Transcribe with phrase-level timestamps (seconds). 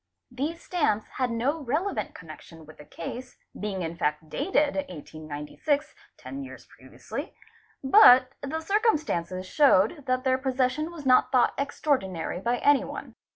[0.31, 5.93] These stamps had | no relevant connection with the case, being in fact dated 1896,
[6.17, 7.35] ten years previously;
[7.83, 13.13] but the circumstances showed that their possession was not thought extraodinary by any one.